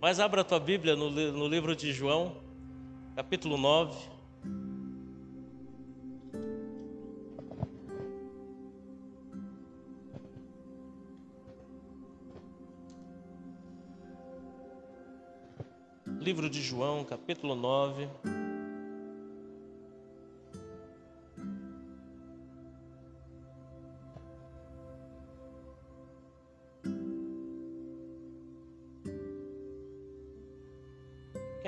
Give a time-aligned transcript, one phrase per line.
[0.00, 2.34] Mas abra a tua Bíblia no, no livro de João,
[3.14, 4.08] capítulo 9.
[16.18, 18.08] Livro de João, capítulo 9.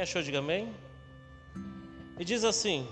[0.03, 0.69] Quem achou, diga amém.
[2.19, 2.89] E diz assim: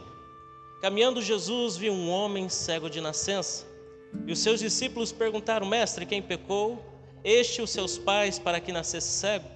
[0.80, 3.66] Caminhando Jesus viu um homem cego de nascença.
[4.28, 6.80] E os seus discípulos perguntaram: Mestre, quem pecou?
[7.24, 9.48] Este os seus pais para que nascesse cego?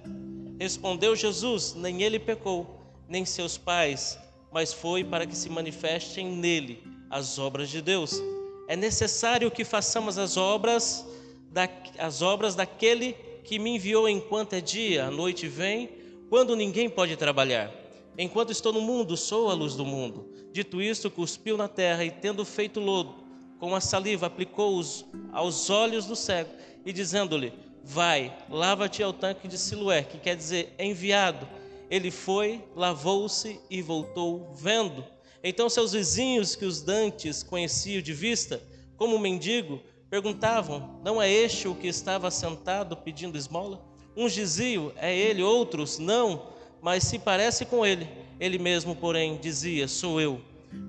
[0.59, 4.19] Respondeu Jesus: Nem ele pecou, nem seus pais,
[4.51, 8.21] mas foi para que se manifestem nele as obras de Deus.
[8.67, 11.07] É necessário que façamos as obras,
[11.53, 11.69] da,
[11.99, 13.13] as obras daquele
[13.45, 17.71] que me enviou enquanto é dia, a noite vem quando ninguém pode trabalhar.
[18.17, 20.29] Enquanto estou no mundo, sou a luz do mundo.
[20.51, 23.15] Dito isto, cuspiu na terra e, tendo feito lodo,
[23.59, 26.49] com a saliva aplicou-os aos olhos do cego
[26.85, 27.51] e, dizendo-lhe:
[27.83, 31.47] Vai, lava-te ao tanque de Siloé, que quer dizer enviado.
[31.89, 35.05] Ele foi, lavou-se e voltou vendo.
[35.43, 38.61] Então seus vizinhos, que os dantes conheciam de vista,
[38.97, 43.94] como mendigo, perguntavam: Não é este o que estava sentado pedindo esmola?
[44.15, 46.47] Uns diziam, é ele, outros, não,
[46.81, 48.07] mas se parece com ele.
[48.39, 50.41] Ele mesmo, porém, dizia, sou eu.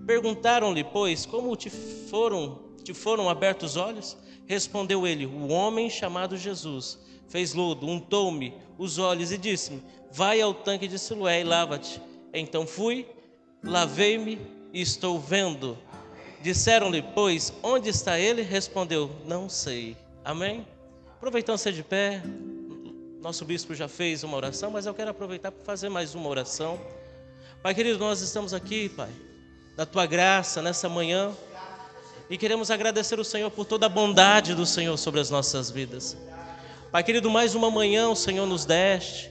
[0.06, 4.16] Perguntaram-lhe, pois, como te foram, te foram abertos os olhos?
[4.46, 9.82] Respondeu ele, o homem chamado Jesus fez lodo, untou-me os olhos e disse-me,
[10.12, 12.00] vai ao tanque de Siloé e lava-te.
[12.32, 13.06] Então fui,
[13.62, 14.38] lavei-me
[14.72, 15.76] e estou vendo.
[16.42, 18.42] Disseram-lhe, pois, onde está ele?
[18.42, 19.96] Respondeu, não sei.
[20.24, 20.66] Amém?
[21.16, 22.22] Aproveitando ser de pé,
[23.26, 26.78] nosso bispo já fez uma oração, mas eu quero aproveitar para fazer mais uma oração.
[27.60, 29.10] Pai querido, nós estamos aqui, Pai,
[29.76, 31.32] na tua graça nessa manhã
[32.30, 36.16] e queremos agradecer o Senhor por toda a bondade do Senhor sobre as nossas vidas.
[36.92, 39.28] Pai querido, mais uma manhã o Senhor nos deste.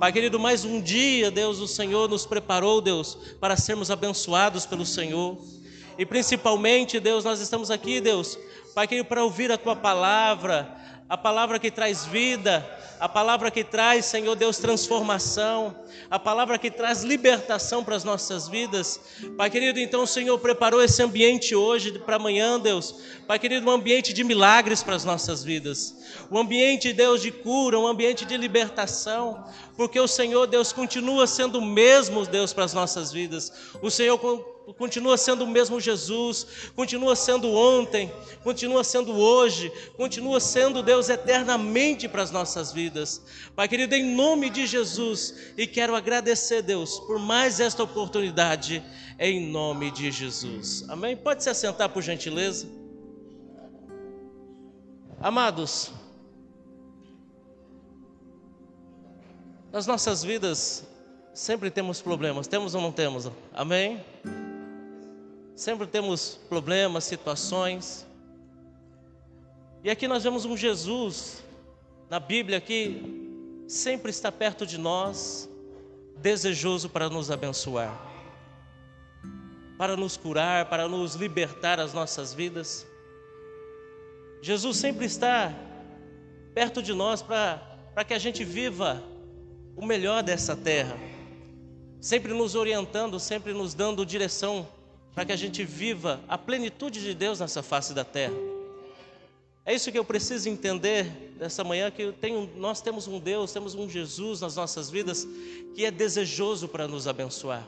[0.00, 4.86] Pai querido, mais um dia, Deus, o Senhor nos preparou, Deus, para sermos abençoados pelo
[4.86, 5.36] Senhor.
[5.98, 8.38] E principalmente, Deus, nós estamos aqui, Deus,
[8.74, 12.66] Pai querido, para ouvir a tua palavra, a palavra que traz vida,
[12.98, 15.76] a palavra que traz, Senhor Deus, transformação,
[16.10, 18.98] a palavra que traz libertação para as nossas vidas.
[19.36, 22.94] Pai querido, então o Senhor preparou esse ambiente hoje para amanhã, Deus.
[23.26, 25.94] Pai querido, um ambiente de milagres para as nossas vidas,
[26.30, 29.44] um ambiente, Deus, de cura, um ambiente de libertação,
[29.76, 33.52] porque o Senhor, Deus, continua sendo o mesmo, Deus, para as nossas vidas.
[33.82, 34.16] O Senhor
[34.72, 38.10] continua sendo o mesmo Jesus, continua sendo ontem,
[38.42, 43.22] continua sendo hoje, continua sendo Deus eternamente para as nossas vidas.
[43.54, 48.82] Pai querido, em nome de Jesus, e quero agradecer, Deus, por mais esta oportunidade,
[49.18, 50.84] em nome de Jesus.
[50.88, 51.16] Amém?
[51.16, 52.66] Pode se assentar por gentileza.
[55.20, 55.92] Amados,
[59.70, 60.86] nas nossas vidas
[61.34, 63.30] sempre temos problemas, temos ou não temos?
[63.52, 64.13] Amém?
[65.54, 68.04] Sempre temos problemas, situações.
[69.84, 71.44] E aqui nós vemos um Jesus
[72.10, 75.48] na Bíblia que sempre está perto de nós,
[76.16, 77.96] desejoso para nos abençoar,
[79.78, 82.84] para nos curar, para nos libertar as nossas vidas.
[84.42, 85.54] Jesus sempre está
[86.52, 87.58] perto de nós para,
[87.94, 89.00] para que a gente viva
[89.76, 90.96] o melhor dessa terra,
[92.00, 94.66] sempre nos orientando, sempre nos dando direção
[95.14, 98.34] para que a gente viva a plenitude de Deus nessa face da terra.
[99.64, 103.74] É isso que eu preciso entender nessa manhã, que tenho, nós temos um Deus, temos
[103.74, 105.26] um Jesus nas nossas vidas
[105.74, 107.66] que é desejoso para nos abençoar.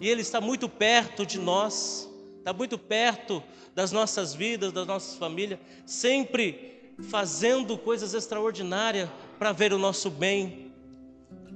[0.00, 2.08] E Ele está muito perto de nós,
[2.38, 3.42] está muito perto
[3.74, 10.72] das nossas vidas, das nossas famílias, sempre fazendo coisas extraordinárias para ver o nosso bem.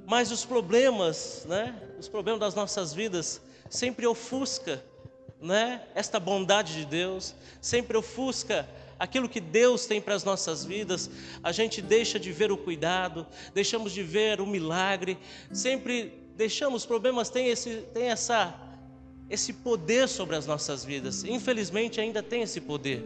[0.05, 4.83] Mas os problemas, né, os problemas das nossas vidas sempre ofusca
[5.41, 8.67] né, esta bondade de Deus, sempre ofusca
[8.99, 11.09] aquilo que Deus tem para as nossas vidas,
[11.41, 15.17] a gente deixa de ver o cuidado, deixamos de ver o milagre,
[15.53, 18.53] sempre deixamos, os problemas têm, esse, têm essa,
[19.29, 23.05] esse poder sobre as nossas vidas, infelizmente ainda tem esse poder,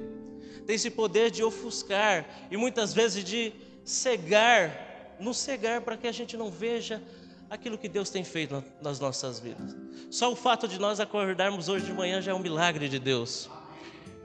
[0.65, 3.53] tem esse poder de ofuscar e muitas vezes de
[3.85, 7.01] cegar, nos cegar para que a gente não veja
[7.53, 9.75] aquilo que Deus tem feito nas nossas vidas.
[10.09, 13.47] Só o fato de nós acordarmos hoje de manhã já é um milagre de Deus.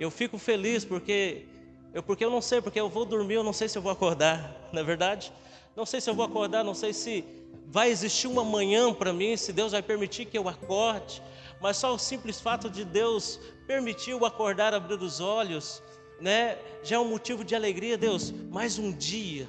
[0.00, 1.44] Eu fico feliz porque
[1.92, 3.92] eu porque eu não sei, porque eu vou dormir, eu não sei se eu vou
[3.92, 5.30] acordar, não é verdade?
[5.76, 7.22] Não sei se eu vou acordar, não sei se
[7.66, 11.22] vai existir uma manhã para mim, se Deus vai permitir que eu acorde,
[11.60, 15.82] mas só o simples fato de Deus permitir eu acordar, abrir os olhos,
[16.18, 18.30] né, já é um motivo de alegria, Deus.
[18.30, 19.46] Mais um dia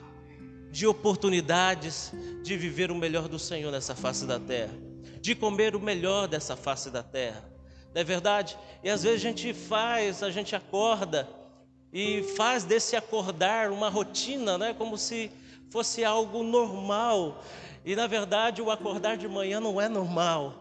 [0.71, 2.11] de oportunidades
[2.43, 4.73] de viver o melhor do Senhor nessa face da terra,
[5.21, 7.43] de comer o melhor dessa face da terra.
[7.93, 8.57] Não é verdade?
[8.83, 11.27] E às vezes a gente faz, a gente acorda
[11.91, 15.31] e faz desse acordar uma rotina, né, como se
[15.69, 17.43] fosse algo normal.
[17.83, 20.53] E na verdade, o acordar de manhã não é normal.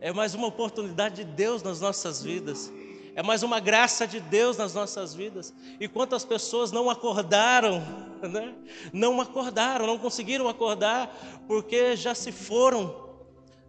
[0.00, 2.72] É mais uma oportunidade de Deus nas nossas vidas.
[3.14, 5.52] É mais uma graça de Deus nas nossas vidas.
[5.78, 7.82] E quantas pessoas não acordaram,
[8.22, 8.54] né?
[8.92, 11.14] Não acordaram, não conseguiram acordar
[11.46, 13.08] porque já se foram.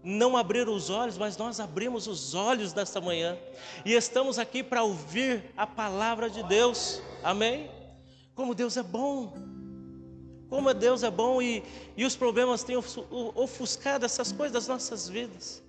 [0.03, 3.38] Não abriram os olhos, mas nós abrimos os olhos desta manhã
[3.85, 7.01] e estamos aqui para ouvir a palavra de Deus.
[7.23, 7.69] Amém?
[8.33, 9.31] Como Deus é bom.
[10.49, 11.63] Como Deus é bom e,
[11.95, 15.63] e os problemas têm ofuscado essas coisas das nossas vidas.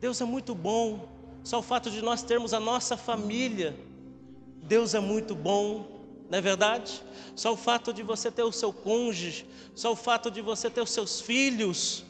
[0.00, 1.15] Deus é muito bom.
[1.46, 3.72] Só o fato de nós termos a nossa família,
[4.64, 5.86] Deus é muito bom,
[6.28, 7.00] não é verdade?
[7.36, 10.80] Só o fato de você ter o seu cônjuge, só o fato de você ter
[10.80, 12.04] os seus filhos,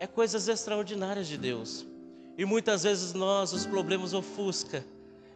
[0.00, 1.84] é coisas extraordinárias de Deus.
[2.38, 4.82] E muitas vezes nós, os problemas ofusca,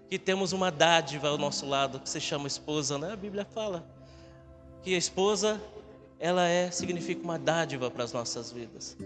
[0.08, 3.12] que temos uma dádiva ao nosso lado, que se chama esposa, né?
[3.12, 3.86] A Bíblia fala
[4.82, 5.60] que a esposa,
[6.18, 8.96] ela é, significa uma dádiva para as nossas vidas.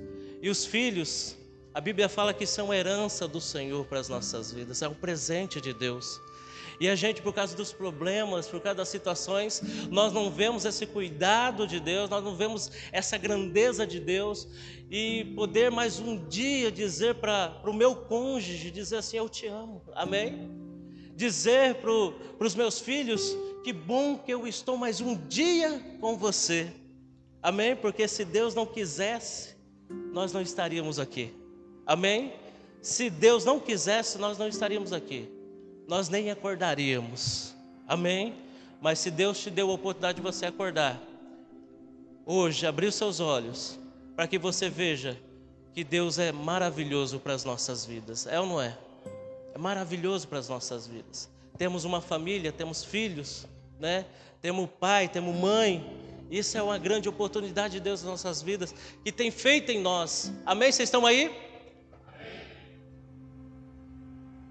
[0.41, 1.37] E os filhos,
[1.77, 5.61] a Bíblia fala que são herança do Senhor para as nossas vidas, é um presente
[5.61, 6.19] de Deus.
[6.81, 10.87] E a gente, por causa dos problemas, por causa das situações, nós não vemos esse
[10.87, 14.49] cuidado de Deus, nós não vemos essa grandeza de Deus.
[14.91, 19.83] E poder mais um dia dizer para o meu cônjuge, dizer assim: Eu te amo,
[19.95, 20.51] amém?
[21.15, 21.91] Dizer para
[22.41, 26.73] os meus filhos: Que bom que eu estou mais um dia com você,
[27.43, 27.77] amém?
[27.77, 29.55] Porque se Deus não quisesse,
[30.11, 31.45] nós não estaríamos aqui.
[31.87, 32.33] Amém?
[32.83, 35.29] Se Deus não quisesse, nós não estaríamos aqui.
[35.87, 37.55] Nós nem acordaríamos.
[37.87, 38.35] Amém?
[38.81, 41.01] Mas se Deus te deu a oportunidade de você acordar,
[42.25, 43.79] hoje, abrir os seus olhos,
[44.17, 45.17] para que você veja
[45.73, 48.27] que Deus é maravilhoso para as nossas vidas.
[48.27, 48.77] É ou não é?
[49.55, 51.29] É maravilhoso para as nossas vidas.
[51.57, 53.47] Temos uma família, temos filhos,
[53.79, 54.05] né?
[54.43, 55.85] Temos pai, temos mãe.
[56.31, 58.75] Isso é uma grande oportunidade de Deus nas nossas vidas,
[59.05, 60.33] que tem feito em nós.
[60.45, 60.73] Amém?
[60.73, 61.31] Vocês estão aí?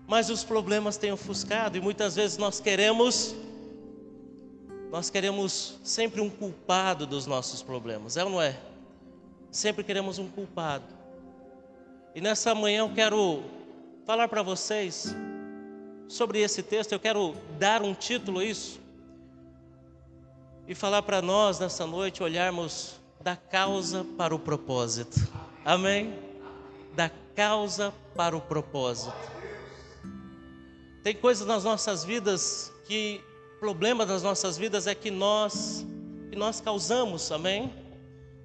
[0.08, 3.36] Mas os problemas têm ofuscado e muitas vezes nós queremos
[4.92, 8.58] nós queremos sempre um culpado dos nossos problemas, é ou não é?
[9.52, 10.86] Sempre queremos um culpado.
[12.14, 13.44] E nessa manhã eu quero
[14.06, 15.14] falar para vocês
[16.08, 18.80] sobre esse texto, eu quero dar um título a isso
[20.68, 25.20] e falar para nós nessa noite olharmos da causa para o propósito.
[25.66, 26.14] Amém?
[26.96, 29.14] Da causa para o propósito.
[31.06, 33.22] Tem coisas nas nossas vidas que
[33.60, 35.86] problema das nossas vidas é que nós
[36.32, 37.72] que nós causamos, amém?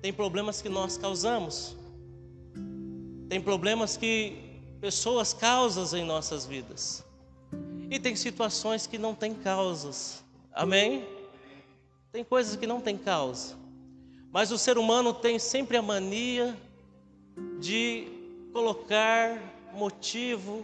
[0.02, 1.74] Tem problemas que nós causamos.
[3.30, 7.02] Tem problemas que pessoas causam em nossas vidas.
[7.88, 10.22] E tem situações que não têm causas.
[10.52, 11.08] Amém?
[12.12, 13.56] Tem coisas que não têm causa.
[14.30, 16.54] Mas o ser humano tem sempre a mania
[17.58, 18.06] de
[18.52, 19.40] colocar
[19.72, 20.62] motivo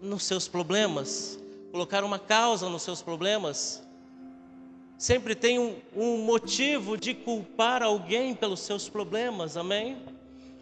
[0.00, 1.38] nos seus problemas,
[1.70, 3.82] colocar uma causa nos seus problemas.
[4.96, 10.02] Sempre tem um, um motivo de culpar alguém pelos seus problemas, amém?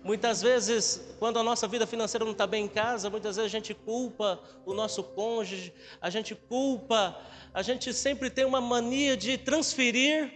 [0.02, 3.56] Muitas vezes, quando a nossa vida financeira não está bem em casa, muitas vezes a
[3.56, 7.16] gente culpa o nosso cônjuge, a gente culpa,
[7.52, 10.32] a gente sempre tem uma mania de transferir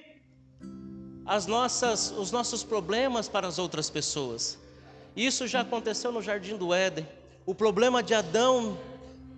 [1.25, 4.59] as nossas, os nossos problemas para as outras pessoas.
[5.15, 7.07] Isso já aconteceu no Jardim do Éden.
[7.47, 8.79] O problema de Adão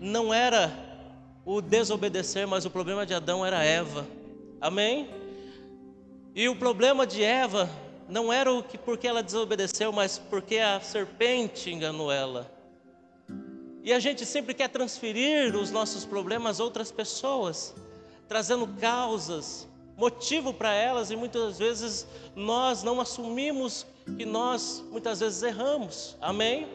[0.01, 0.73] não era
[1.45, 4.07] o desobedecer, mas o problema de Adão era Eva.
[4.61, 5.09] Amém?
[6.35, 7.69] E o problema de Eva
[8.09, 12.51] não era o que porque ela desobedeceu, mas porque a serpente enganou ela.
[13.83, 17.75] E a gente sempre quer transferir os nossos problemas a outras pessoas,
[18.27, 23.87] trazendo causas, motivo para elas e muitas vezes nós não assumimos
[24.17, 26.17] que nós muitas vezes erramos.
[26.21, 26.67] Amém?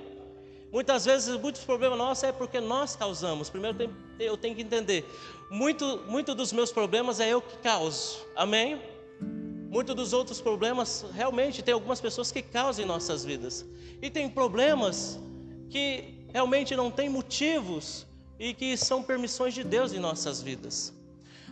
[0.71, 3.49] Muitas vezes, muitos problemas nossos é porque nós causamos.
[3.49, 5.03] Primeiro eu tenho que entender.
[5.49, 8.19] Muito, muito dos meus problemas é eu que causo.
[8.35, 8.79] Amém?
[9.69, 13.65] Muitos dos outros problemas, realmente, tem algumas pessoas que causam em nossas vidas.
[14.01, 15.19] E tem problemas
[15.69, 18.05] que realmente não têm motivos
[18.39, 20.93] e que são permissões de Deus em nossas vidas.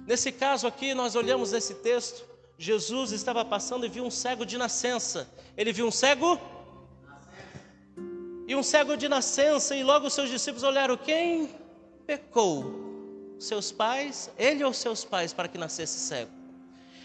[0.05, 2.23] Nesse caso aqui, nós olhamos esse texto,
[2.57, 5.27] Jesus estava passando e viu um cego de nascença.
[5.55, 6.39] Ele viu um cego
[8.47, 11.49] e um cego de nascença, e logo seus discípulos olharam: quem
[12.05, 12.87] pecou?
[13.37, 16.31] Seus pais, ele ou seus pais, para que nascesse cego?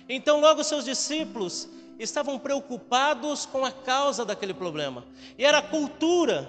[0.09, 1.69] Então, logo seus discípulos
[1.99, 5.05] estavam preocupados com a causa daquele problema,
[5.37, 6.49] e era cultura,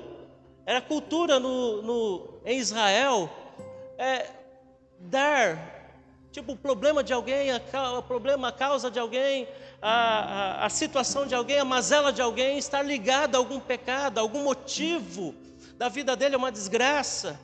[0.66, 3.30] era cultura no, no em Israel,
[3.98, 4.30] é,
[5.00, 5.74] dar
[6.34, 7.62] Tipo, o problema de alguém, a,
[7.96, 9.48] o problema, a causa de alguém,
[9.86, 14.22] a, a, situação de alguém, a mazela de alguém está ligada a algum pecado, a
[14.22, 15.36] algum motivo
[15.78, 17.38] da vida dele é uma desgraça.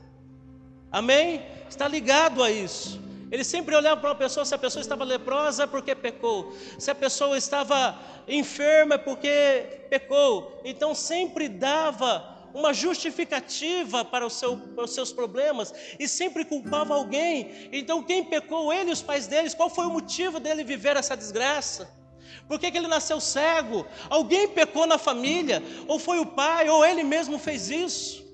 [0.90, 1.46] Amém?
[1.70, 3.02] Está ligado a isso.
[3.30, 6.90] Ele sempre olhava para uma pessoa, se a pessoa estava leprosa é porque pecou, se
[6.90, 10.62] a pessoa estava enferma é porque pecou.
[10.64, 16.96] Então sempre dava uma justificativa para, o seu, para os seus problemas e sempre culpava
[16.96, 17.70] alguém.
[17.72, 18.74] Então, quem pecou?
[18.74, 19.54] Ele e os pais deles.
[19.54, 21.99] Qual foi o motivo dele viver essa desgraça?
[22.48, 23.86] Por que, que ele nasceu cego?
[24.10, 25.62] Alguém pecou na família?
[25.88, 26.70] Ou foi o pai?
[26.70, 28.26] Ou ele mesmo fez isso?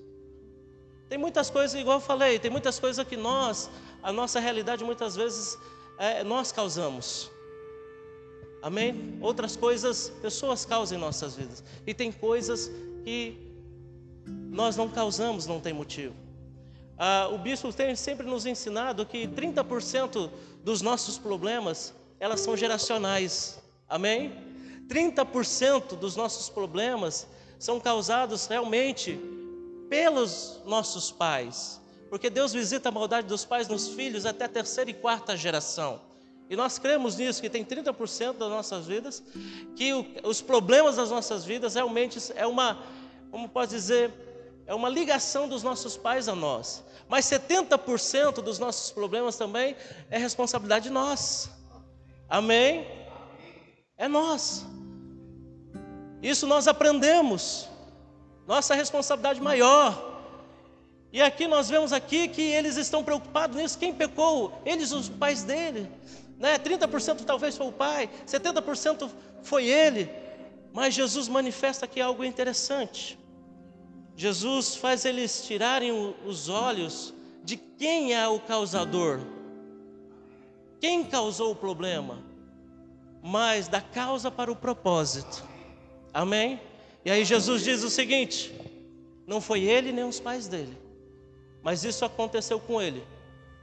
[1.10, 3.70] Tem muitas coisas, igual eu falei, tem muitas coisas que nós,
[4.02, 5.58] a nossa realidade muitas vezes
[5.98, 7.32] é, nós causamos.
[8.62, 9.18] Amém?
[9.22, 11.64] Outras coisas, pessoas causam em nossas vidas.
[11.86, 12.72] E tem coisas
[13.04, 13.38] que
[14.50, 16.16] nós não causamos, não tem motivo.
[16.98, 20.32] Ah, o bispo tem sempre nos ensinado que 30%
[20.64, 23.62] dos nossos problemas, elas são geracionais.
[23.88, 24.34] Amém?
[24.88, 27.28] 30% dos nossos problemas
[27.58, 29.20] são causados realmente
[29.90, 31.82] pelos nossos pais.
[32.10, 36.02] Porque Deus visita a maldade dos pais nos filhos até a terceira e quarta geração.
[36.50, 39.24] E nós cremos nisso, que tem 30% das nossas vidas,
[39.76, 42.84] que o, os problemas das nossas vidas realmente é uma,
[43.32, 44.14] como pode dizer,
[44.68, 46.84] é uma ligação dos nossos pais a nós.
[47.10, 49.76] Mas 70% dos nossos problemas também
[50.10, 51.50] é responsabilidade de nós.
[52.30, 53.05] Amém?
[53.98, 54.66] É nós.
[56.22, 57.70] Isso nós aprendemos.
[58.48, 60.14] Nossa responsabilidade maior.
[61.12, 63.78] E aqui nós vemos aqui que eles estão preocupados nisso.
[63.78, 64.62] Quem pecou?
[64.66, 65.90] Eles, os pais dele.
[66.38, 66.60] Né?
[66.60, 69.10] 30% talvez foi o pai, 70%
[69.42, 70.10] foi ele.
[70.74, 73.18] Mas Jesus manifesta aqui algo interessante.
[74.18, 75.92] Jesus faz eles tirarem
[76.26, 79.22] os olhos de quem é o causador.
[80.82, 82.35] Quem causou o problema?
[83.28, 85.44] Mas da causa para o propósito.
[86.14, 86.62] Amém?
[87.04, 88.54] E aí Jesus diz o seguinte:
[89.26, 90.78] não foi ele nem os pais dele,
[91.64, 93.04] mas isso aconteceu com ele,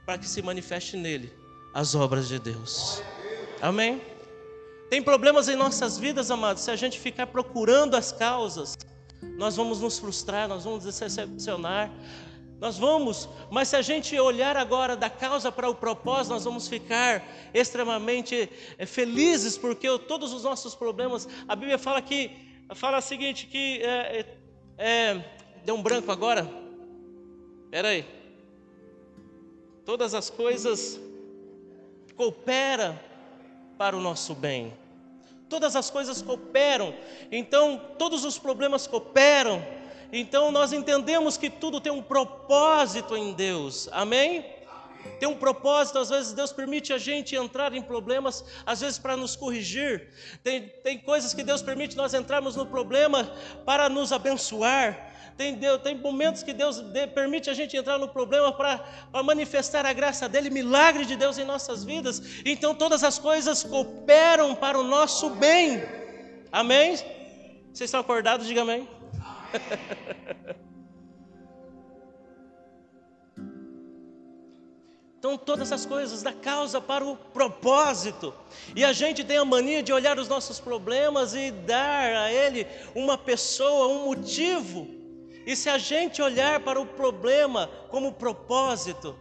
[0.05, 1.31] para que se manifeste nele
[1.73, 3.01] as obras de Deus.
[3.61, 4.01] Amém?
[4.89, 8.77] Tem problemas em nossas vidas, amados, se a gente ficar procurando as causas
[9.37, 11.91] nós vamos nos frustrar, nós vamos decepcionar,
[12.63, 16.65] nós vamos, mas se a gente olhar agora da causa para o propósito, nós vamos
[16.65, 17.21] ficar
[17.53, 22.31] extremamente eh, felizes, porque todos os nossos problemas, a Bíblia fala que,
[22.73, 24.25] fala o seguinte, que é,
[24.77, 25.25] é,
[25.65, 26.49] deu um branco agora,
[27.65, 28.05] espera aí,
[29.83, 30.97] todas as coisas
[32.15, 32.97] cooperam
[33.77, 34.71] para o nosso bem.
[35.49, 36.95] Todas as coisas cooperam,
[37.29, 39.61] então todos os problemas cooperam,
[40.13, 44.45] então nós entendemos que tudo tem um propósito em Deus, amém?
[45.19, 49.17] Tem um propósito, às vezes Deus permite a gente entrar em problemas, às vezes para
[49.17, 50.09] nos corrigir,
[50.43, 53.29] tem, tem coisas que Deus permite nós entrarmos no problema
[53.65, 56.81] para nos abençoar, tem, tem momentos que Deus
[57.13, 58.85] permite a gente entrar no problema para
[59.23, 62.21] manifestar a graça dele, milagre de Deus em nossas vidas.
[62.45, 65.83] Então todas as coisas cooperam para o nosso bem.
[66.51, 66.97] Amém?
[67.73, 68.45] Vocês estão acordados?
[68.45, 68.87] Diga amém.
[75.23, 78.33] Então, todas as coisas da causa para o propósito.
[78.75, 82.67] E a gente tem a mania de olhar os nossos problemas e dar a ele
[82.93, 84.85] uma pessoa, um motivo.
[85.45, 89.15] E se a gente olhar para o problema como propósito,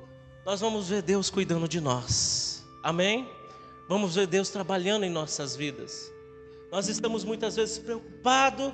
[0.44, 2.64] nós vamos ver Deus cuidando de nós.
[2.82, 3.30] Amém?
[3.88, 6.10] Vamos ver Deus trabalhando em nossas vidas.
[6.72, 8.72] Nós estamos muitas vezes preocupados.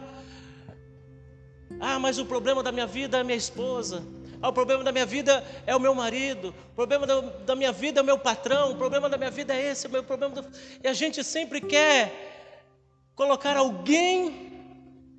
[1.81, 4.03] Ah, mas o problema da minha vida é minha esposa.
[4.41, 6.55] Ah, o problema da minha vida é o meu marido.
[6.73, 8.73] O problema da, minha vida é o meu patrão.
[8.73, 9.87] O problema da minha vida é esse.
[9.87, 10.35] O meu problema.
[10.35, 10.47] Do...
[10.83, 14.53] E a gente sempre quer colocar alguém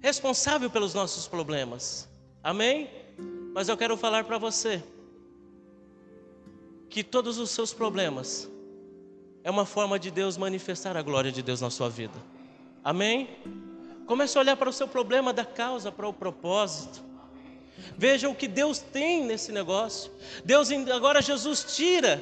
[0.01, 2.07] responsável pelos nossos problemas.
[2.41, 2.89] Amém?
[3.53, 4.81] Mas eu quero falar para você
[6.89, 8.49] que todos os seus problemas
[9.43, 12.15] é uma forma de Deus manifestar a glória de Deus na sua vida.
[12.83, 13.27] Amém?
[14.09, 16.99] Comece a olhar para o seu problema da causa, para o propósito.
[17.95, 20.11] Veja o que Deus tem nesse negócio.
[20.43, 22.19] Deus agora Jesus tira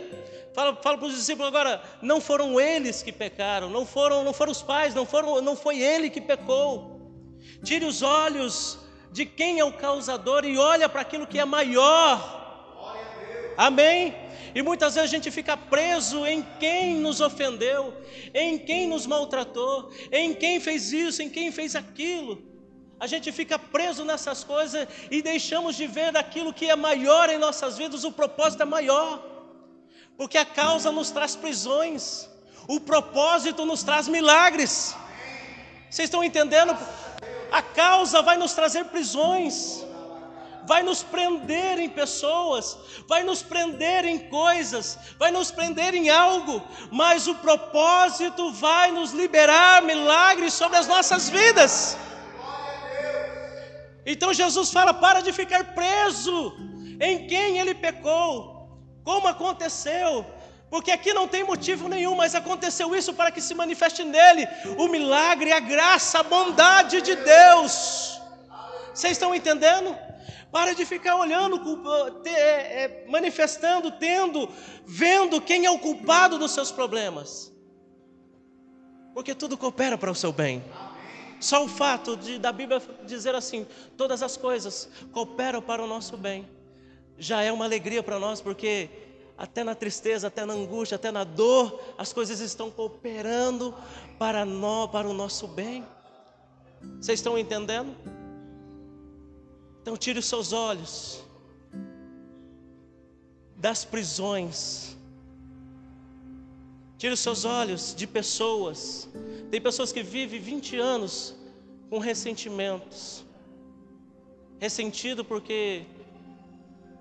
[0.54, 4.52] fala, fala para os discípulos agora, não foram eles que pecaram, não foram, não foram
[4.52, 7.00] os pais, não foram, não foi ele que pecou.
[7.64, 8.78] Tire os olhos
[9.10, 12.20] de quem é o causador e olha para aquilo que é maior.
[13.56, 14.14] Amém?
[14.58, 17.94] E muitas vezes a gente fica preso em quem nos ofendeu,
[18.34, 22.42] em quem nos maltratou, em quem fez isso, em quem fez aquilo.
[23.00, 27.38] A gente fica preso nessas coisas e deixamos de ver aquilo que é maior em
[27.38, 29.24] nossas vidas, o propósito é maior.
[30.18, 32.28] Porque a causa nos traz prisões,
[32.68, 34.96] o propósito nos traz milagres.
[35.88, 36.76] Vocês estão entendendo?
[37.52, 39.86] A causa vai nos trazer prisões,
[40.68, 46.62] vai nos prender em pessoas, vai nos prender em coisas, vai nos prender em algo,
[46.92, 51.98] mas o propósito vai nos liberar milagres sobre as nossas vidas.
[54.06, 56.54] Então Jesus fala: para de ficar preso
[57.00, 58.34] em quem ele pecou,
[59.04, 60.26] como aconteceu,
[60.70, 64.48] porque aqui não tem motivo nenhum, mas aconteceu isso para que se manifeste nele
[64.78, 68.20] o milagre, a graça, a bondade de Deus.
[68.94, 69.96] Vocês estão entendendo?
[70.52, 71.62] Para de ficar olhando,
[72.26, 74.50] é, é, manifestando, tendo,
[74.86, 77.52] vendo quem é o culpado dos seus problemas.
[79.14, 80.64] Porque tudo coopera para o seu bem.
[81.40, 86.16] Só o fato de, da Bíblia dizer assim: todas as coisas cooperam para o nosso
[86.18, 86.48] bem,
[87.18, 88.90] já é uma alegria para nós, porque
[89.38, 93.74] até na tristeza, até na angústia, até na dor, as coisas estão cooperando
[94.18, 95.86] para nós, para o nosso bem.
[97.00, 97.96] Vocês estão entendendo?
[99.88, 101.24] Então tire os seus olhos
[103.56, 104.98] das prisões.
[106.98, 109.08] Tire os seus olhos de pessoas
[109.50, 111.34] tem pessoas que vivem 20 anos
[111.90, 113.24] com ressentimentos.
[114.60, 115.86] Ressentido porque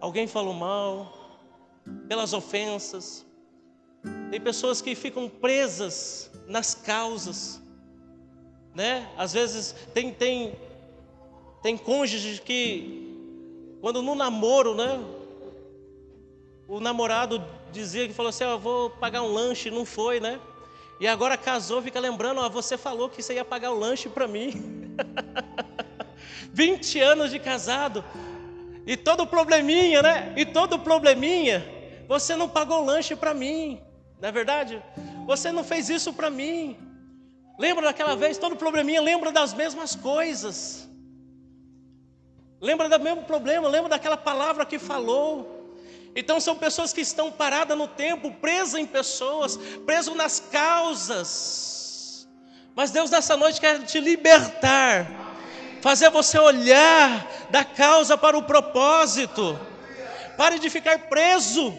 [0.01, 1.43] alguém falou mal,
[2.07, 3.27] pelas ofensas.
[4.31, 7.61] Tem pessoas que ficam presas nas causas,
[8.73, 9.11] né?
[9.19, 10.55] Às vezes tem tem
[11.67, 13.13] tem cônjuges que
[13.81, 15.01] quando no namoro, né?
[16.69, 20.39] O namorado dizia que falou assim: "Eu vou pagar um lanche", não foi, né?
[21.01, 24.29] E agora casou, fica lembrando, ó, você falou que você ia pagar o lanche para
[24.29, 24.95] mim.
[26.55, 28.05] 20 anos de casado.
[28.87, 30.35] E todo probleminha, né?
[30.37, 31.67] E todo probleminha,
[32.07, 33.81] você não pagou o lanche para mim.
[34.21, 34.81] Não é verdade?
[35.27, 36.77] Você não fez isso para mim.
[37.59, 40.86] Lembra daquela vez, todo probleminha, lembra das mesmas coisas.
[42.61, 45.55] Lembra do mesmo problema, lembra daquela palavra que falou.
[46.15, 52.27] Então são pessoas que estão paradas no tempo, presas em pessoas, presas nas causas.
[52.75, 55.07] Mas Deus nessa noite quer te libertar,
[55.83, 59.59] fazer você olhar da causa para o propósito.
[60.37, 61.75] Pare de ficar preso.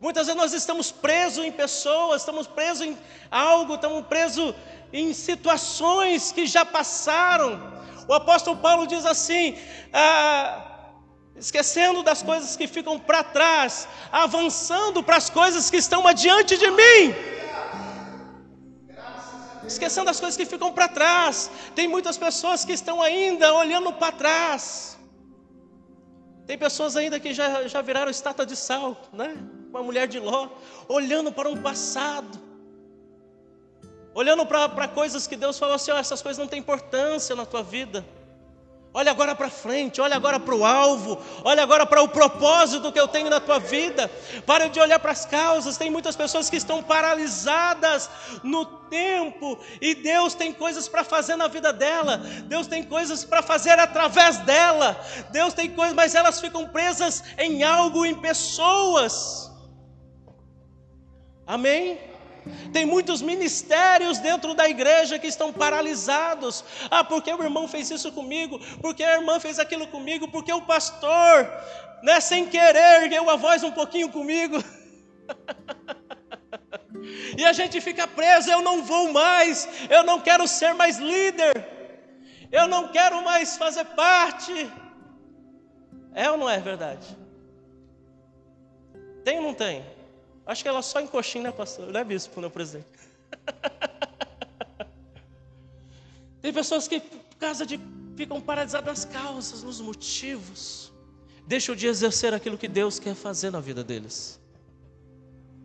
[0.00, 2.98] Muitas vezes nós estamos presos em pessoas, estamos presos em
[3.30, 4.52] algo, estamos presos
[4.92, 7.72] em situações que já passaram.
[8.08, 9.56] O apóstolo Paulo diz assim:
[9.92, 10.72] ah,
[11.36, 16.70] esquecendo das coisas que ficam para trás, avançando para as coisas que estão adiante de
[16.70, 17.14] mim.
[19.66, 21.50] Esquecendo as coisas que ficam para trás.
[21.74, 24.98] Tem muitas pessoas que estão ainda olhando para trás.
[26.46, 29.36] Tem pessoas ainda que já, já viraram estátua de sal, né?
[29.70, 30.48] Uma mulher de Ló,
[30.88, 32.38] olhando para um passado,
[34.14, 37.62] olhando para coisas que Deus falou assim: oh, essas coisas não têm importância na tua
[37.62, 38.04] vida.
[38.94, 43.00] Olha agora para frente, olha agora para o alvo, olha agora para o propósito que
[43.00, 44.10] eu tenho na tua vida.
[44.44, 45.78] Para de olhar para as causas.
[45.78, 48.10] Tem muitas pessoas que estão paralisadas
[48.42, 52.18] no tempo e Deus tem coisas para fazer na vida dela.
[52.44, 55.00] Deus tem coisas para fazer através dela.
[55.30, 59.50] Deus tem coisas, mas elas ficam presas em algo, em pessoas.
[61.46, 62.11] Amém?
[62.72, 66.64] Tem muitos ministérios dentro da igreja que estão paralisados.
[66.90, 70.62] Ah, porque o irmão fez isso comigo, porque a irmã fez aquilo comigo, porque o
[70.62, 71.48] pastor,
[72.02, 74.62] né, sem querer, ergueu a voz um pouquinho comigo.
[77.38, 81.64] e a gente fica preso, eu não vou mais, eu não quero ser mais líder,
[82.50, 84.70] eu não quero mais fazer parte.
[86.14, 87.06] É ou não é verdade?
[89.24, 89.84] Tem ou não tem?
[90.46, 91.08] Acho que ela só em
[91.40, 91.92] né, pastor?
[91.92, 92.86] Não é bispo, não, presidente.
[96.42, 97.78] Tem pessoas que, por causa de.
[98.16, 100.92] ficam paralisadas nas causas, nos motivos.
[101.46, 104.40] Deixam de exercer aquilo que Deus quer fazer na vida deles.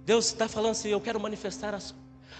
[0.05, 1.77] Deus está falando assim: eu quero manifestar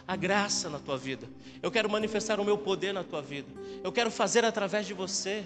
[0.07, 1.27] a graça na tua vida.
[1.61, 3.49] Eu quero manifestar o meu poder na tua vida.
[3.83, 5.43] Eu quero fazer através de você.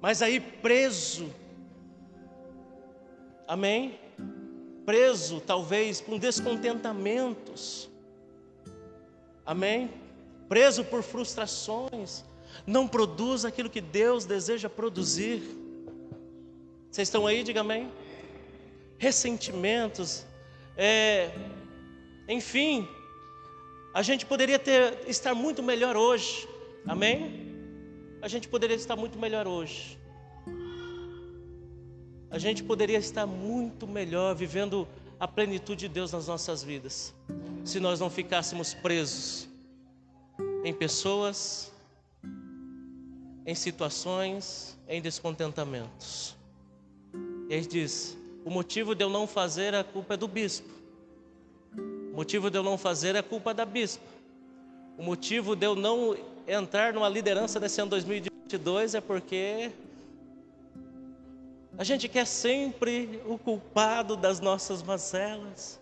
[0.00, 1.32] Mas aí preso.
[3.46, 4.01] Amém?
[4.84, 7.88] Preso talvez por descontentamentos.
[9.44, 9.90] Amém?
[10.48, 12.24] Preso por frustrações,
[12.66, 15.42] não produz aquilo que Deus deseja produzir.
[16.90, 17.42] Vocês estão aí?
[17.42, 17.90] Diga amém.
[18.98, 20.24] Ressentimentos,
[20.76, 21.30] é,
[22.28, 22.88] enfim,
[23.94, 26.48] a gente poderia ter, estar muito melhor hoje,
[26.86, 27.50] amém?
[28.20, 29.98] A gente poderia estar muito melhor hoje.
[32.32, 34.88] A gente poderia estar muito melhor vivendo
[35.20, 37.14] a plenitude de Deus nas nossas vidas,
[37.62, 39.46] se nós não ficássemos presos
[40.64, 41.70] em pessoas,
[43.44, 46.34] em situações, em descontentamentos.
[47.50, 48.16] E aí diz:
[48.46, 50.70] o motivo de eu não fazer a culpa é do bispo.
[51.76, 54.06] O motivo de eu não fazer é culpa da bispa.
[54.96, 56.16] O motivo de eu não
[56.48, 59.70] entrar numa liderança nesse ano 2022 é porque
[61.76, 65.80] a gente quer sempre o culpado das nossas mazelas.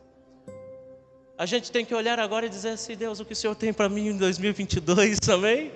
[1.37, 3.73] A gente tem que olhar agora e dizer assim: Deus, o que o Senhor tem
[3.73, 5.73] para mim em 2022, amém?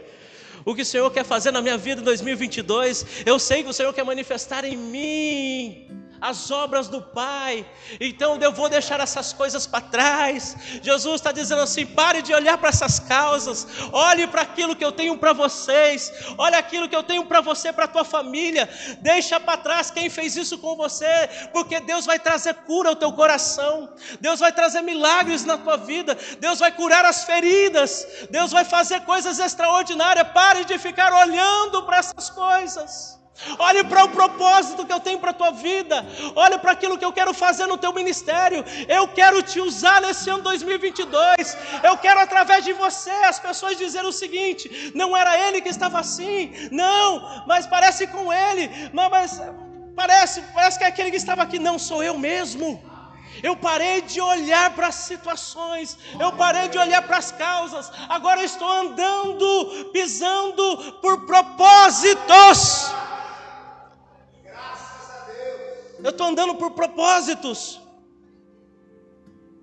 [0.65, 3.73] O que o Senhor quer fazer na minha vida em 2022, eu sei que o
[3.73, 5.89] Senhor quer manifestar em mim
[6.21, 7.67] as obras do Pai.
[8.01, 10.57] Então eu vou deixar essas coisas para trás.
[10.83, 14.93] Jesus está dizendo assim: pare de olhar para essas causas, olhe para aquilo que eu
[14.93, 18.69] tenho para vocês, olhe aquilo que eu tenho para você, para a tua família.
[19.01, 23.13] Deixa para trás quem fez isso com você, porque Deus vai trazer cura ao teu
[23.13, 28.65] coração, Deus vai trazer milagres na tua vida, Deus vai curar as feridas, Deus vai
[28.65, 30.29] fazer coisas extraordinárias.
[30.33, 33.24] Pare de ficar olhando para essas coisas.
[33.59, 36.07] Olhe para o propósito que eu tenho para a tua vida.
[36.37, 38.65] Olhe para aquilo que eu quero fazer no teu ministério.
[38.89, 41.57] Eu quero te usar nesse ano 2022.
[41.83, 45.99] Eu quero através de você as pessoas dizerem o seguinte: não era ele que estava
[45.99, 48.71] assim, não, mas parece com ele.
[48.93, 49.41] Mas
[49.97, 52.83] parece, parece que é aquele que estava aqui não sou eu mesmo.
[53.43, 58.41] Eu parei de olhar para as situações, eu parei de olhar para as causas, agora
[58.41, 62.95] eu estou andando, pisando por propósitos.
[66.05, 67.81] Eu estou andando por propósitos.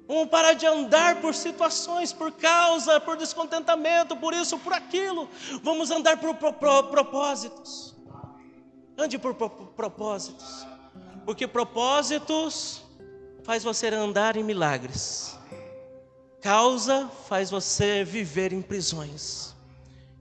[0.08, 5.30] Vamos parar de andar por situações, por causa, por descontentamento, por isso, por aquilo.
[5.62, 7.95] Vamos andar por, propósitos.
[8.97, 10.65] Ande por, por propósitos.
[11.25, 12.82] Porque propósitos
[13.43, 15.38] faz você andar em milagres.
[16.41, 19.54] Causa faz você viver em prisões.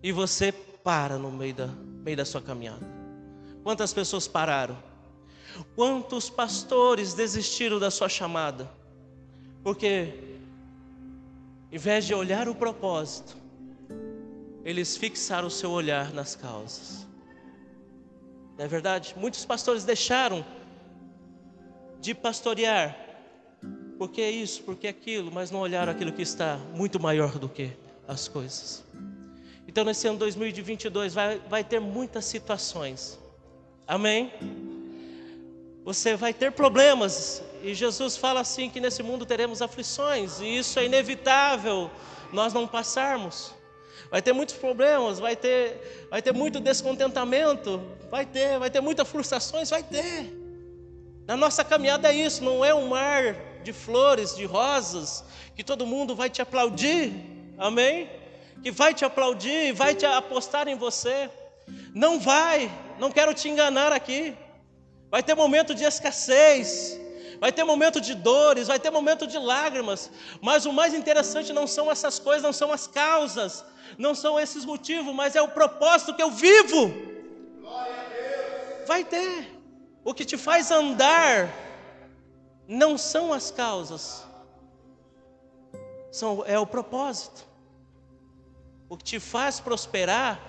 [0.03, 2.87] E você para no meio da, meio da sua caminhada.
[3.65, 4.90] Quantas pessoas pararam?
[5.75, 8.71] Quantos pastores desistiram da sua chamada?
[9.63, 10.15] Porque,
[11.71, 13.37] em vez de olhar o propósito,
[14.65, 17.07] eles fixaram o seu olhar nas causas.
[18.57, 19.15] Não é verdade?
[19.17, 20.45] Muitos pastores deixaram
[22.01, 22.97] de pastorear,
[23.99, 27.49] porque é isso, porque é aquilo, mas não olharam aquilo que está muito maior do
[27.49, 27.73] que
[28.07, 28.85] as coisas.
[29.67, 33.19] Então, nesse ano 2022, vai, vai ter muitas situações.
[33.87, 34.33] Amém?
[35.91, 40.79] Você vai ter problemas, e Jesus fala assim que nesse mundo teremos aflições, e isso
[40.79, 41.91] é inevitável
[42.33, 43.53] nós não passarmos.
[44.09, 49.09] Vai ter muitos problemas, vai ter, vai ter muito descontentamento, vai ter, vai ter muitas
[49.09, 50.33] frustrações, vai ter.
[51.27, 55.25] Na nossa caminhada é isso, não é um mar de flores, de rosas,
[55.57, 57.13] que todo mundo vai te aplaudir,
[57.59, 58.09] amém?
[58.63, 61.29] Que vai te aplaudir, vai te apostar em você.
[61.93, 64.37] Não vai, não quero te enganar aqui.
[65.11, 67.01] Vai ter momento de escassez,
[67.41, 71.67] vai ter momento de dores, vai ter momento de lágrimas, mas o mais interessante não
[71.67, 73.65] são essas coisas, não são as causas,
[73.99, 76.93] não são esses motivos, mas é o propósito que eu vivo.
[78.87, 79.61] Vai ter.
[80.05, 81.53] O que te faz andar
[82.69, 84.25] não são as causas,
[86.13, 87.45] são, é o propósito.
[88.89, 90.41] O que te faz prosperar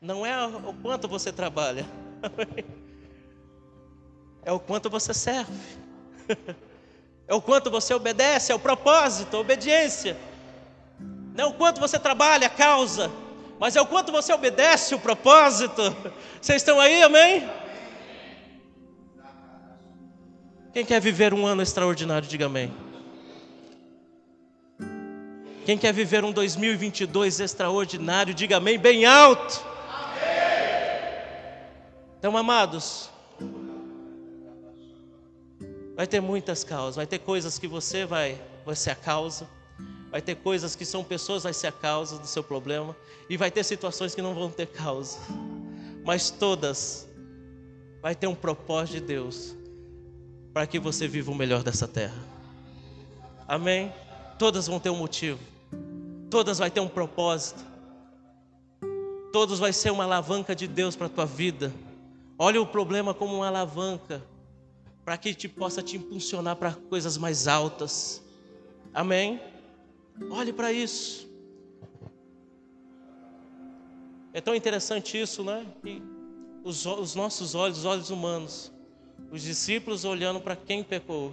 [0.00, 1.84] não é o quanto você trabalha.
[4.46, 5.52] é o quanto você serve,
[7.26, 10.16] é o quanto você obedece, é o propósito, a obediência,
[11.34, 13.10] não é o quanto você trabalha a causa,
[13.58, 15.82] mas é o quanto você obedece o propósito.
[16.40, 17.48] Vocês estão aí, amém?
[20.72, 22.72] Quem quer viver um ano extraordinário, diga amém.
[25.64, 29.64] Quem quer viver um 2022 extraordinário, diga amém bem alto.
[29.90, 31.14] Amém.
[32.18, 33.10] Então, amados,
[35.96, 39.48] Vai ter muitas causas, vai ter coisas que você vai, vai ser a causa,
[40.10, 42.94] vai ter coisas que são pessoas vai ser a causa do seu problema,
[43.30, 45.18] e vai ter situações que não vão ter causa,
[46.04, 47.08] mas todas
[48.02, 49.56] vai ter um propósito de Deus
[50.52, 52.22] para que você viva o melhor dessa terra.
[53.48, 53.90] Amém?
[54.38, 55.40] Todas vão ter um motivo,
[56.30, 57.64] todas vai ter um propósito,
[59.32, 61.72] todos vai ser uma alavanca de Deus para a tua vida.
[62.38, 64.22] Olha o problema como uma alavanca
[65.06, 68.20] para que te possa te impulsionar para coisas mais altas.
[68.92, 69.40] Amém?
[70.32, 71.30] Olhe para isso.
[74.32, 75.64] É tão interessante isso, né?
[75.80, 76.02] Que
[76.64, 78.72] os, os nossos olhos, os olhos humanos,
[79.30, 81.32] os discípulos olhando para quem pecou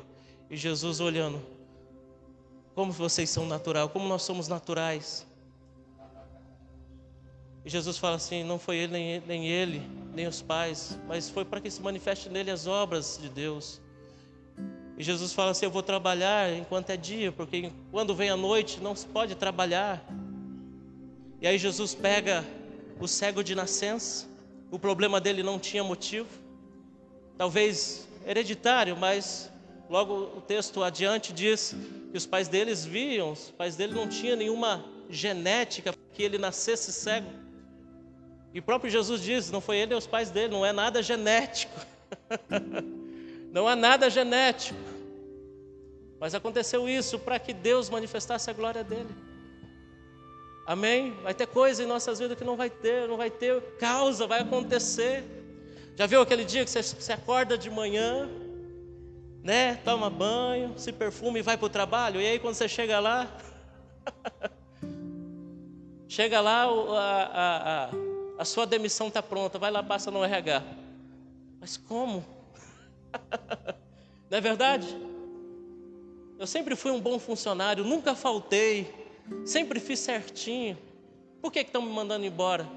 [0.51, 1.41] e Jesus olhando
[2.75, 5.25] como vocês são natural, como nós somos naturais.
[7.65, 9.81] E Jesus fala assim: não foi ele nem, nem ele,
[10.13, 13.81] nem os pais, mas foi para que se manifeste nele as obras de Deus.
[14.97, 18.79] E Jesus fala assim: eu vou trabalhar enquanto é dia, porque quando vem a noite
[18.79, 20.05] não se pode trabalhar.
[21.41, 22.45] E aí Jesus pega
[22.99, 24.27] o cego de nascença,
[24.71, 26.29] o problema dele não tinha motivo,
[27.37, 29.51] talvez hereditário, mas
[29.89, 31.75] logo o texto adiante diz
[32.11, 36.93] que os pais deles viam, os pais dele não tinham nenhuma genética que ele nascesse
[36.93, 37.42] cego.
[38.53, 41.01] E o próprio Jesus diz: não foi ele nem os pais dele, não é nada
[41.01, 41.73] genético.
[43.51, 44.79] não é nada genético.
[46.19, 49.09] Mas aconteceu isso para que Deus manifestasse a glória dele.
[50.65, 51.11] Amém?
[51.23, 54.41] Vai ter coisa em nossas vidas que não vai ter, não vai ter causa, vai
[54.41, 55.23] acontecer.
[55.95, 58.29] Já viu aquele dia que você, você acorda de manhã,
[59.43, 59.75] né?
[59.83, 63.29] Toma banho, se perfuma e vai para o trabalho, e aí quando você chega lá,
[66.07, 70.63] chega lá a, a, a a sua demissão está pronta, vai lá, passa no RH.
[71.59, 72.25] Mas como?
[74.29, 74.87] Não é verdade?
[76.39, 78.93] Eu sempre fui um bom funcionário, nunca faltei,
[79.45, 80.77] sempre fiz certinho.
[81.41, 82.67] Por que estão me mandando embora?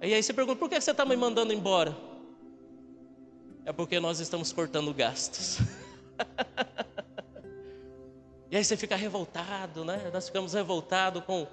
[0.00, 1.96] E aí você pergunta, por que você está me mandando embora?
[3.64, 5.58] É porque nós estamos cortando gastos.
[8.50, 10.08] e aí você fica revoltado, né?
[10.12, 11.46] Nós ficamos revoltados com,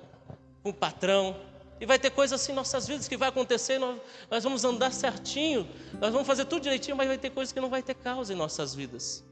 [0.62, 1.36] com o patrão.
[1.80, 5.68] E vai ter coisas assim nossas vidas que vai acontecer, nós, nós vamos andar certinho,
[6.00, 8.36] nós vamos fazer tudo direitinho, mas vai ter coisas que não vai ter causa em
[8.36, 9.24] nossas vidas.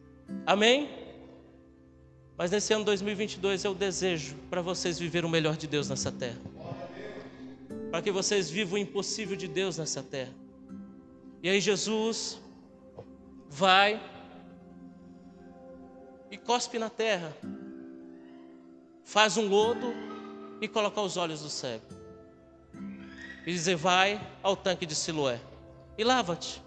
[0.46, 0.90] Amém?
[2.38, 6.40] Mas nesse ano 2022 eu desejo para vocês viver o melhor de Deus nessa terra.
[7.90, 10.34] Para que vocês vivam o impossível de Deus nessa terra.
[11.44, 12.40] E aí Jesus
[13.48, 14.02] vai
[16.30, 17.36] e cospe na terra,
[19.04, 19.94] faz um lodo
[20.62, 22.01] e coloca os olhos do cego
[23.46, 25.40] e dizer: Vai ao tanque de Siloé
[25.98, 26.62] e lava-te.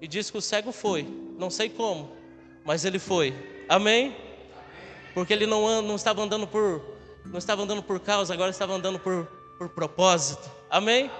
[0.00, 1.06] E diz que o cego foi,
[1.38, 2.12] não sei como,
[2.64, 3.34] mas ele foi.
[3.68, 4.14] Amém?
[5.14, 6.96] Porque ele não, não estava andando por
[7.30, 9.26] não estava andando por causa, agora estava andando por,
[9.58, 10.48] por propósito.
[10.70, 11.10] Amém?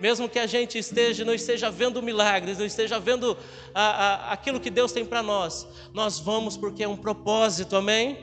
[0.00, 3.36] Mesmo que a gente esteja, não esteja vendo milagres, não esteja vendo
[3.74, 8.18] a, a, aquilo que Deus tem para nós, nós vamos porque é um propósito, amém?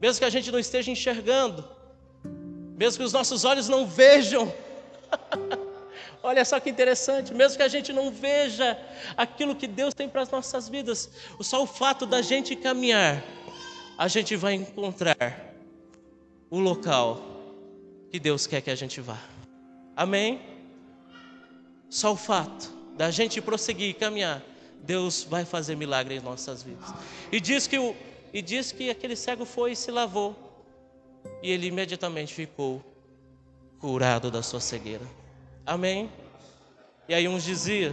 [0.00, 1.64] Mesmo que a gente não esteja enxergando,
[2.76, 4.52] mesmo que os nossos olhos não vejam,
[6.22, 8.78] Olha só que interessante, mesmo que a gente não veja
[9.16, 13.22] aquilo que Deus tem para as nossas vidas, só o fato da gente caminhar,
[13.98, 15.54] a gente vai encontrar
[16.48, 17.20] o local
[18.10, 19.18] que Deus quer que a gente vá.
[19.96, 20.40] Amém?
[21.90, 24.42] Só o fato da gente prosseguir e caminhar,
[24.82, 26.88] Deus vai fazer milagre em nossas vidas.
[27.30, 27.94] E diz que o
[28.32, 30.34] e diz que aquele cego foi e se lavou.
[31.42, 32.82] E ele imediatamente ficou
[33.82, 35.04] curado da sua cegueira.
[35.66, 36.08] Amém?
[37.08, 37.92] E aí uns dizia,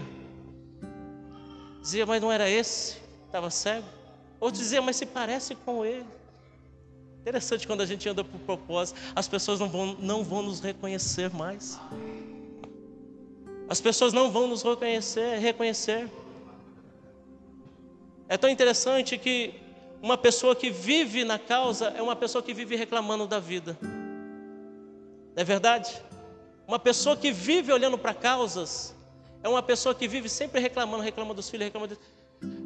[1.82, 3.88] dizia, mas não era esse, estava cego.
[4.40, 6.06] Outros diziam, mas se parece com ele.
[7.22, 11.34] Interessante quando a gente anda por propósito, as pessoas não vão, não vão nos reconhecer
[11.34, 11.80] mais.
[13.68, 16.08] As pessoas não vão nos reconhecer, reconhecer.
[18.28, 19.56] É tão interessante que
[20.04, 23.76] uma pessoa que vive na causa é uma pessoa que vive reclamando da vida.
[25.36, 26.02] Não é verdade?
[26.68, 28.96] Uma pessoa que vive olhando para causas
[29.42, 31.98] é uma pessoa que vive sempre reclamando, reclama dos filhos, reclama de...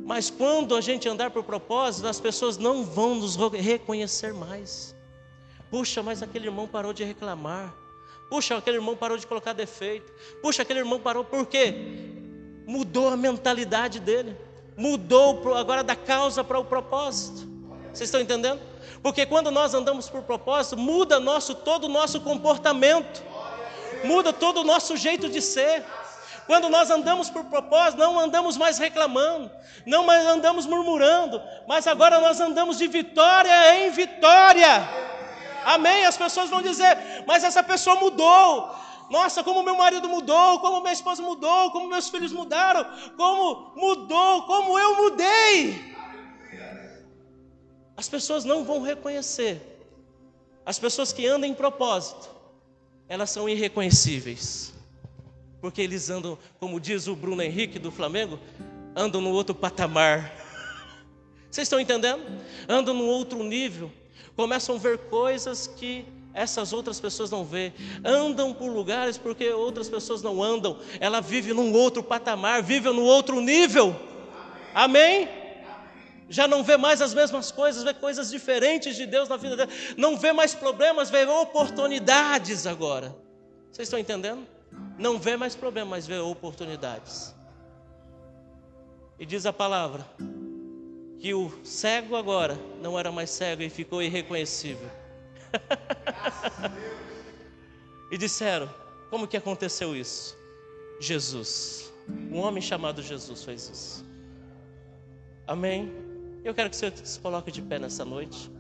[0.06, 4.96] Mas quando a gente andar por propósito, as pessoas não vão nos reconhecer mais.
[5.70, 7.74] Puxa, mas aquele irmão parou de reclamar.
[8.30, 10.12] Puxa, aquele irmão parou de colocar defeito.
[10.42, 11.24] Puxa, aquele irmão parou.
[11.24, 11.74] Por quê?
[12.68, 14.36] Mudou a mentalidade dele.
[14.76, 17.53] Mudou agora da causa para o propósito.
[17.94, 18.60] Vocês estão entendendo?
[19.04, 23.22] Porque quando nós andamos por propósito, muda nosso todo o nosso comportamento.
[24.04, 25.86] Muda todo o nosso jeito de ser.
[26.48, 29.50] Quando nós andamos por propósito, não andamos mais reclamando,
[29.86, 34.90] não mais andamos murmurando, mas agora nós andamos de vitória em vitória.
[35.64, 36.06] Amém?
[36.06, 38.76] As pessoas vão dizer, mas essa pessoa mudou.
[39.10, 44.42] Nossa, como meu marido mudou, como minha esposa mudou, como meus filhos mudaram, como mudou,
[44.44, 45.93] como eu mudei.
[47.96, 49.62] As pessoas não vão reconhecer.
[50.66, 52.30] As pessoas que andam em propósito,
[53.08, 54.74] elas são irreconhecíveis.
[55.62, 58.40] Porque eles andam, como diz o Bruno Henrique do Flamengo,
[58.96, 60.34] andam no outro patamar.
[61.50, 62.24] Vocês estão entendendo?
[62.68, 63.92] Andam no outro nível,
[64.36, 67.72] começam a ver coisas que essas outras pessoas não vê.
[68.04, 70.80] Andam por lugares porque outras pessoas não andam.
[71.00, 73.96] Ela vive num outro patamar, vive num outro nível.
[74.74, 75.30] Amém?
[76.34, 79.70] Já não vê mais as mesmas coisas, vê coisas diferentes de Deus na vida dela.
[79.96, 83.16] Não vê mais problemas, vê oportunidades agora.
[83.72, 84.44] Vocês estão entendendo?
[84.98, 87.36] Não vê mais problemas, mas vê oportunidades.
[89.20, 90.04] E diz a palavra
[91.20, 94.90] que o cego agora não era mais cego e ficou irreconhecível.
[98.12, 98.68] e disseram:
[99.12, 100.36] Como que aconteceu isso?
[101.00, 101.94] Jesus,
[102.32, 104.06] um homem chamado Jesus fez isso.
[105.46, 106.13] Amém?
[106.44, 108.52] Eu quero que você se coloque de pé nessa noite.